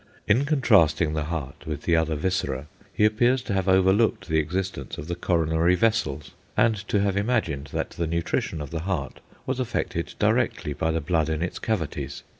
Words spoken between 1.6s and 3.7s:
with the other viscera he appears to have